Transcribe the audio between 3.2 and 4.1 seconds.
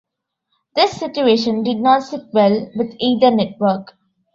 network.